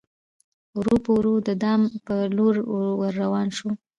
ورو 0.77 0.95
په 1.03 1.09
ورو 1.17 1.33
د 1.47 1.49
دام 1.63 1.81
پر 2.05 2.19
لوري 2.37 2.61
ور 2.99 3.13
روان 3.21 3.47
سو 3.57 3.67